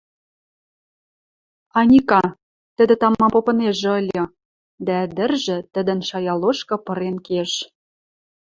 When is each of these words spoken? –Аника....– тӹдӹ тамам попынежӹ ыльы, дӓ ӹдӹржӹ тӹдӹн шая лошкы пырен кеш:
–Аника....– 1.79 2.21
тӹдӹ 2.75 2.95
тамам 3.01 3.31
попынежӹ 3.35 3.91
ыльы, 3.99 4.23
дӓ 4.85 4.95
ӹдӹржӹ 5.05 5.57
тӹдӹн 5.73 5.99
шая 6.07 6.33
лошкы 6.41 6.75
пырен 6.85 7.17
кеш: 7.27 7.51